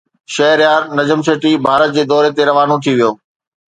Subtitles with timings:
[0.33, 3.11] شهريار نجم سيٺي ڀارت جي دوري تي روانو ٿي ويو